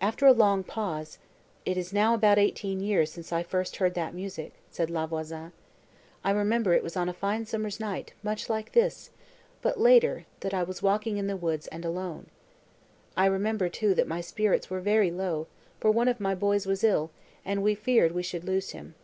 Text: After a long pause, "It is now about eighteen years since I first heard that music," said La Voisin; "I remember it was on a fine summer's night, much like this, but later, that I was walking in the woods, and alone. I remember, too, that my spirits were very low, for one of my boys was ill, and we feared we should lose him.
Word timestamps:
After 0.00 0.28
a 0.28 0.32
long 0.32 0.62
pause, 0.62 1.18
"It 1.64 1.76
is 1.76 1.92
now 1.92 2.14
about 2.14 2.38
eighteen 2.38 2.78
years 2.78 3.10
since 3.10 3.32
I 3.32 3.42
first 3.42 3.78
heard 3.78 3.94
that 3.94 4.14
music," 4.14 4.52
said 4.70 4.90
La 4.90 5.08
Voisin; 5.08 5.50
"I 6.22 6.30
remember 6.30 6.72
it 6.72 6.84
was 6.84 6.96
on 6.96 7.08
a 7.08 7.12
fine 7.12 7.46
summer's 7.46 7.80
night, 7.80 8.12
much 8.22 8.48
like 8.48 8.70
this, 8.74 9.10
but 9.60 9.76
later, 9.80 10.24
that 10.38 10.54
I 10.54 10.62
was 10.62 10.84
walking 10.84 11.16
in 11.16 11.26
the 11.26 11.36
woods, 11.36 11.66
and 11.66 11.84
alone. 11.84 12.26
I 13.16 13.26
remember, 13.26 13.68
too, 13.68 13.92
that 13.94 14.06
my 14.06 14.20
spirits 14.20 14.70
were 14.70 14.78
very 14.78 15.10
low, 15.10 15.48
for 15.80 15.90
one 15.90 16.06
of 16.06 16.20
my 16.20 16.36
boys 16.36 16.64
was 16.64 16.84
ill, 16.84 17.10
and 17.44 17.60
we 17.60 17.74
feared 17.74 18.12
we 18.12 18.22
should 18.22 18.44
lose 18.44 18.70
him. 18.70 18.94